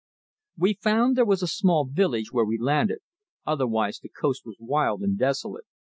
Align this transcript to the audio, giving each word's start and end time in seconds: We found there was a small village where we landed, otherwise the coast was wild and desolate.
We 0.57 0.73
found 0.73 1.15
there 1.15 1.25
was 1.27 1.43
a 1.43 1.47
small 1.47 1.85
village 1.85 2.31
where 2.31 2.43
we 2.43 2.57
landed, 2.57 3.01
otherwise 3.45 3.99
the 3.99 4.09
coast 4.09 4.47
was 4.47 4.57
wild 4.59 5.01
and 5.01 5.15
desolate. 5.15 5.65